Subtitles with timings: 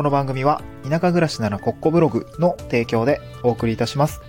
[0.00, 4.22] この番組は田舎暮らしならコッコブログの提供でお送りいたします。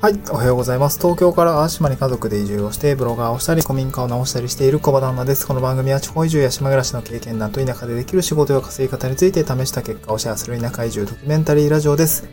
[0.00, 1.00] はい、おはようございます。
[1.00, 5.48] 東京から淡島に家族で移住をして、ブロガーをしたり、古民家を直したりしている小場旦那です。
[5.48, 12.28] この番組は地方移住や島暮らしの経験談と田舎でできる仕事や稼ぎ方について試した結果をシェアする田舎移住ドキュメンタリーラジオです。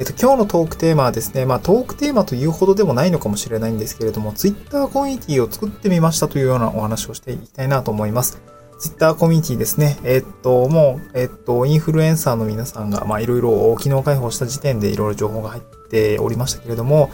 [0.00, 8.57] えっと、今日のトークテーマはですね、まあトークテーマというほどでもないのかもしれないんですけれども、Twitter コミュニティを作ってみましたというようなお話をしていきたいなと思います。
[8.78, 9.98] Twitter コミュニティですね。
[10.04, 17.10] えっと、もう、えっと、インフルエンサーの皆さんが、まあいろいろ機能開放した時点でいろいろ情報が入っておりましたけれども、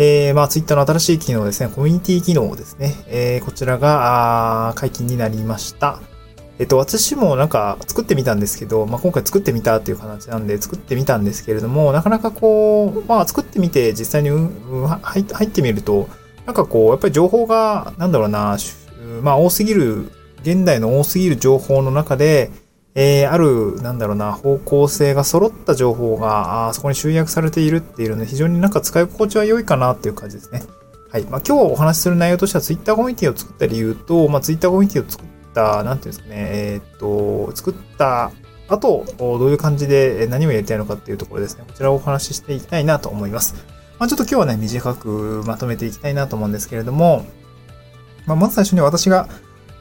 [0.00, 2.94] えー、まあ、ツイッターの新しい機能ですね、コミュニティ機能ですね。
[3.08, 6.00] えー、こちらが、あ解禁になりました。
[6.60, 16.08] えっと、私もなんか作ってみたんですけど、まあ、今回作ってみたっていう形なんで作ってみたんですけれども、なかなかこう、まあ、作ってみて実際にうんうん入ってみると、
[16.46, 18.56] なんかこう、やっぱり情報が、なんだろうな、
[19.22, 20.10] まあ、多すぎる、
[20.42, 22.50] 現代の多すぎる情報の中で、
[22.94, 30.62] えー、ある、なんだろうな、方向性が揃った情報が、あそこに集約されているっていうので、非常になんか使い心地は良いかなっていう感じですね。
[31.10, 31.22] はい。
[31.22, 38.32] まあ、今日お話しする内容としては、ツイッターコミュニティを作った理由と、まあ、ツイッターコミュニティを作った、なんていうんですかね、えーっと、作った
[38.68, 41.64] 後、どういう感じで何をやりたいのかっていうところですね。
[41.66, 43.54] こちらをお話ししていきたいなと思います。
[43.98, 47.24] まあ、ちょっと今日はね、短くまとめていきたいなと思うんですけれども、
[48.26, 49.28] まあ、まず最初に私が、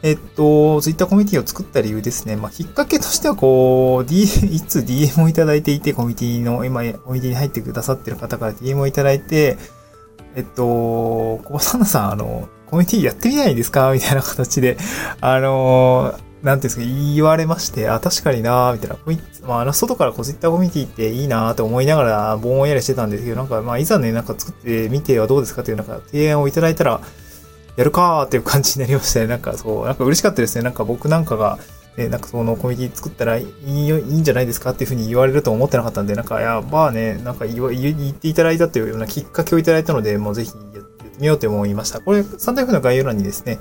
[0.03, 2.35] えっと、ツイッターコミュニティを作った理由ですね。
[2.35, 4.27] まあ、きっかけとしては、こう、D、い
[4.61, 9.57] つ DM をいただいていて、コミュニティの、今、コミュニティに入ってくださってる方から DM をいただいて、
[10.35, 13.91] えっと、小バサナさん、あの、コミュニティやってみないですか？
[13.91, 14.77] みたいな形で、
[15.19, 18.95] あの、なんていうんですか、言われまして、あ、確かになみたいな。
[18.97, 25.63] コミまあ、あの、外からこうツイッターコミュニティっていいなって思いながら、ぼんやりしてたんですけど、なんか、まあ、いざね、なんか作ってみてはどうですか？
[25.63, 27.01] っていう、なんか、提案をいただいたら、
[27.77, 29.27] やるかーっていう感じになりましたね。
[29.27, 30.63] なんかそう、なんか嬉しかったですね。
[30.63, 31.59] なんか僕なんかが、
[31.95, 41.99] ね、なんかそのコミュニティ作ったらいいよ、いいんじゃないですかっていうふうに言われると思ってなかったんで、なんか、いや、まあね、なんか言わ言言っていただいたというようなきっかけをいただいたので、もうぜひやってみようと思いました。
[41.99, 43.59] これ、サンド F の概要欄にですね、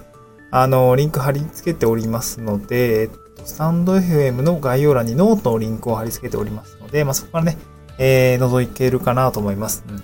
[0.50, 7.58] あの、リンク貼り付けておりますので、えっと、スタンド FM の概要欄にノートのリンクを貼り付けておりますので、まあ、そこからね、
[7.98, 9.84] えー、覗けるかなと思います。
[9.88, 9.96] うん、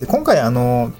[0.00, 0.92] で今回、あの、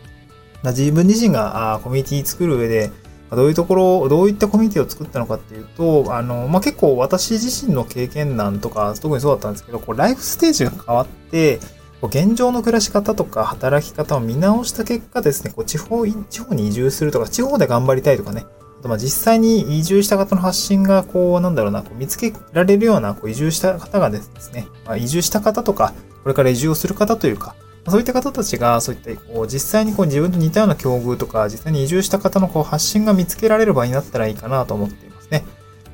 [0.70, 2.90] 自分自身があコミュニティ作る上で、
[3.30, 11.58] どういうところ、どういったコミュニティを作ったのかっていうと、あの、まあ、結構私自身の経験談とか、特にそうだったんですけど、こう、ライフステージが変わって、
[12.02, 18.44] こう現状の暮らし方とか働き方を見直した結果ですね、こう地方、地方に移住するとか、地方で頑張りたいとかね、
[18.80, 27.54] あとまあ実際に移住した方の発信が、こう、なんだろうな、こう見つけられるような、こう移住した方がですね、まあ、移住した方とか、これから移住をする方というか、
[27.88, 35.44] そういった方たちが、そういった、こう、実際にこう自分と似たような境遇とか、実際に移住した方のこう発信が見つけられる場になったらいいかなと思っていますね。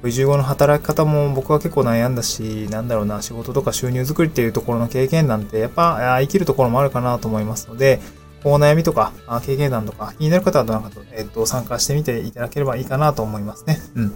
[0.04, 8.00] 移住後の働き方も僕は結構悩んだし、なんだろうな、仕事とか収入作りっていうところの経験なんて、やっぱ生きるところもあるかなと思いますので、
[8.44, 9.12] こう悩みとか、
[9.44, 13.81] 経験談とか、気になる方はなんかと、えっと、参加してみていただければいいかなと思いますね。
[13.97, 14.05] うん。
[14.05, 14.15] ま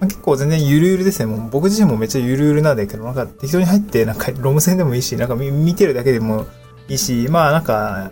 [0.00, 1.26] あ、結構全然ゆるゆるですね。
[1.26, 6.46] もう僕自身もめっちゃゆるゆるなんだけど、なんか適当に入って、なんかロム線でもいいし、なんか見てるだけでも
[6.88, 8.10] いいし、まあなんか、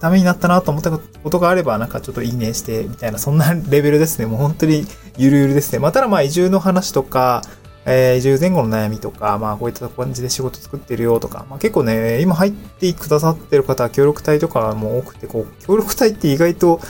[0.00, 4.26] ためになったなと思ったことがあれば、なんかちょっといいねして、みたいな、そんなレベルですね。
[4.26, 5.78] もう本当にゆるゆるですね。
[5.78, 7.42] まあ、ただまあ移住の話とか、
[7.86, 16.80] えー、移住前後の悩みとか、まあこういった感じで仕事作ってるよとか、まあ結構ね、今入ってくださってる方は協力隊とかも多くて、こう、協力隊って意外と、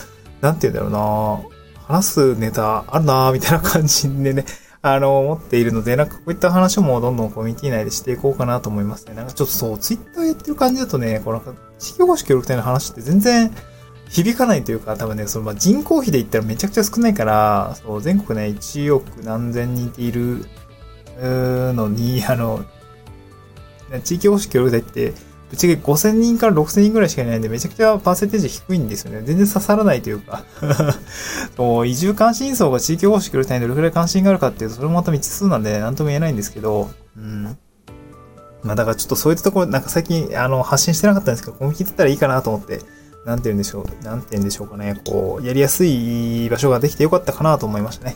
[0.41, 4.45] なんて言うんだろうな話すネタあるなみたいな感じでね、
[4.83, 9.13] あの、思っているので、なんかこういった話もどんどんコミュニティ内でしていこうかなと思いますね。
[9.13, 13.53] なんかちょっとそう、ツイッターやってる感じだとね、こうなんか、地域保守協力隊の話って全然
[14.09, 20.45] 響かないというか、多分ね、そのまあ人口比で言ったらめちゃくちゃ少ないから、そう、全国ね、1億何千人っている
[21.21, 22.65] のに、あの、
[24.03, 25.13] 地域保守協力隊って、
[25.51, 29.21] ぶっちゃけ5000人から6000人ぐらいしかいないんで、めちゃくちゃパーセンテージ低いんですよね。
[29.25, 30.45] 全然刺さらないというか、
[31.85, 37.57] 移住関心層が地域保守協力隊にどれくらい関心があるかっていうと、それもまた未知数なんで、なんとも言えないんですけど、うん。
[38.63, 42.79] まあだからちょっとそういったところ、なんか最近、あの、発信してなかったんですけど、コミュニティだったらいいかなと思って、
[43.25, 48.15] なんて言うんでしょう、なんて言うんでしょうかね、こう、やりやすい場所ができてよかったかなと思いましたね。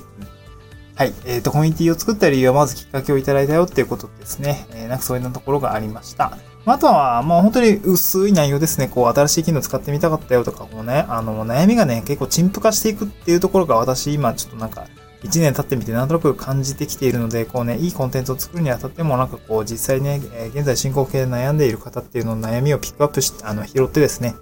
[0.96, 1.14] はい。
[1.26, 4.66] えっ、ー、と、コミュニティを作った理由はまずきっかけをいただいたよっていうことですね。
[4.72, 6.38] えー、なんかそういうところがありました。
[6.66, 8.88] あとは、もう本当に薄い内容ですね。
[8.88, 14.88] こう、新しい機能使ってみたかったよとか、こうね、あの、悩みがね、結構陳腐化していくっていうところが私、今ちょっとなんか、
[15.24, 24.36] 1年経ってみてなんとなく感じてきているので、こうね、いいコンテンツを作るにあたっても、なんかこう、実際ね、え、現在進行形で悩んでいる方っていうのの悩みをピックアップして、あの、拾ってですね、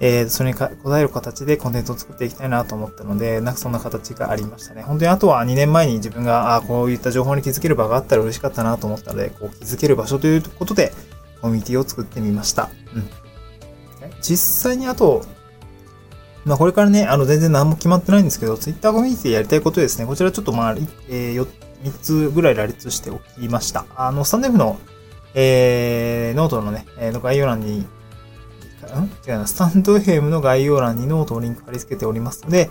[0.00, 4.82] えー、それに答える形でコンテンツを作っていきたいなと思ったので、なんかそんな形がありましたね。
[4.82, 10.92] 本当にあとは2年前に自分が、あこういった情報に気づける場があったら嬉しかったなと思ったので、こう気づける場所ということで、
[11.44, 12.70] コミュニティを作ってみました。
[12.94, 13.10] うん。
[14.22, 15.26] 実際にあと、
[16.46, 20.06] まあこれからね、あの全然何も決まってないんですけど、Twitter コミュニティでやりたいことですね。
[20.06, 20.76] こちらちょっとまあ、
[21.10, 21.46] え、3
[22.00, 23.84] つぐらい羅列しておきました。
[23.94, 24.78] あの、スタエフの、
[25.34, 27.82] えー、ノートのね、え、の概要欄に、ん？
[29.28, 32.70] 違うな、スタンド FM の概要欄にノートをリンク貼り付けておりますので、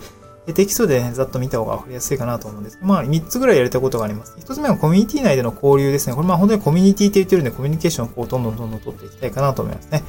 [0.52, 4.36] テキストで、ね、ざっと見た方がわかりやすいかなと思うんですけど、まあ、3つぐらいやりたいことがあります。
[4.38, 6.14] 1つ目はコミュニティ内での交流ですね。
[6.14, 10.02] これまあ本当にコミュニティって言ってるんで、コミュニケーションをこうどんどんどんどん取っていきたいかなと思いますね。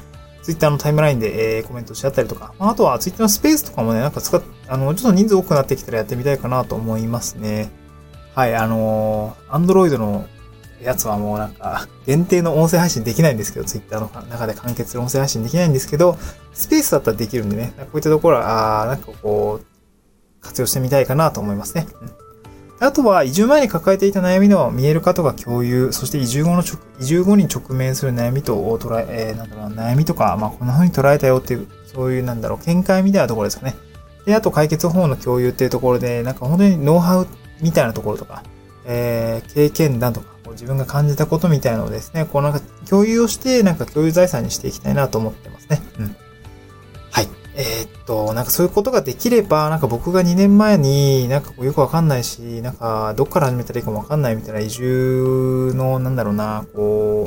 [0.44, 7.72] ツイッターのタイムラインで、えー、コメントし合ったりとか、まあ、あとはツイッターのスペースとかもね、なんか使っ、あの、ちょっと人数多くなってきたらやってみたいかなと思いますね。
[8.36, 10.28] はい、あのー、Android の
[10.84, 16.18] やつはもうなんか、限定の音声配信できないんですけど、Twitter の中で完結する音声配信できないんですけど、
[16.54, 19.75] スペースだったらできるんでね、こういったところは、あなんかこう、
[20.45, 21.88] 活用してみたいかなと思いますね。
[22.80, 26.63] あとは、移住前に抱えていた悩みの見える化とか共有、そして移住後の
[27.00, 33.75] 移住後に直面する悩みと捉え、え、なんだろう、悩みとか、まあ、こんな風に捉えたよっていう、そういう、なんだろう、見解みたいなところですかね。
[34.25, 37.27] で、あと解決方法の共有っていうところで、なんか本当にノウハウ
[37.62, 38.44] みたいなところとか、
[38.86, 42.59] えー、経験談とか、自分が感じたことみたいなのをですね、こうなんか
[42.89, 45.81] 共有をして、なんか共有財産にしていきたいなと思ってますね。
[46.00, 46.15] うん。
[47.57, 57.25] えー、っと、なんかそういうことができれば、なんか僕が2年前になんかよくわかんないし、なんかどっから始めたらいいかもわかんないみたいな移住の、なんだろうな、こ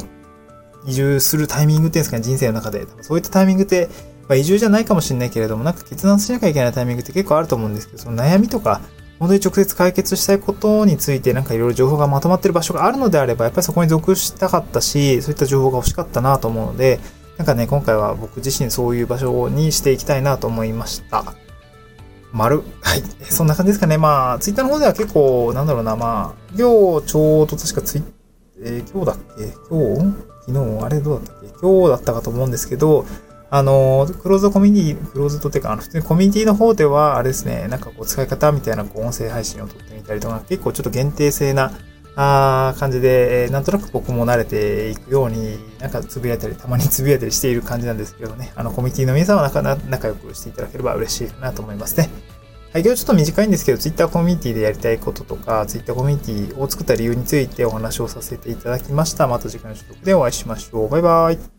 [0.86, 2.86] う、移住するタイミングっていうんですかね、人生の中で。
[3.00, 3.88] そういったタイミングって、
[4.28, 8.82] まあ、移住じゃないかもしれないけれども、なんか決断しなきゃいけないタイミングって結構あると思うんですけど、その悩みとか、
[9.18, 17.00] 本当に直接解決したいことについてなんかいろいろ情報がまとまってる場所があるのであれば、やっぱりそこに属したかったし、そういった情報が欲しかったなと思うので、
[17.38, 21.34] なんかね、今回は僕自身そういう場所にしていきたいなと思いました。
[22.32, 22.62] 丸？
[22.82, 23.02] はい。
[23.30, 23.96] そんな感じですかね。
[23.96, 28.04] まあ、ツイッターの方では結構、なんだろうな、まあ、今日ちょうど確かツイッ
[28.60, 29.44] えー、今日だっけ？
[29.70, 30.14] 今日？
[30.46, 30.84] 昨日？
[30.84, 31.46] あれどうだったっけ？
[31.62, 33.06] 今日だったかと思うんですけど、
[33.50, 41.72] あの、クローズドコミュニティ、クローズドってか、あの、普通にコミュニティの方では、あれですね、なんかこう、使い方みたいな、こう、音声配信を撮ってみたりとか、結構ちょっと限定性な、
[42.20, 52.10] あ感じで、えー、なんとなく僕も慣れていくように、なんかつぶやいたり、たまにつぶやいたりしている感じなんですけどね、あの、コミュニティの皆さんは仲仲良くしていただければ嬉しいなと思いますね。
[52.72, 59.28] はい、今日ちょっと短いんですけど、Twitter コミュニティでやりたいこととか、Twitter コミュニティを作った理由についてお話をさせていただきました。
[59.28, 60.88] また次回の収録でお会いしましょう。
[60.88, 61.57] バイバイ。